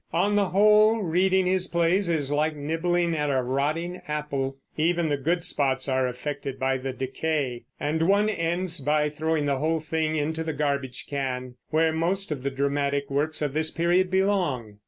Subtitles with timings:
[0.13, 5.15] On the whole, reading his plays is like nibbling at a rotting apple; even the
[5.15, 10.15] good spots are affected by the decay, and one ends by throwing the whole thing
[10.15, 14.79] into the garbage can, where most of the dramatic works of this period belong.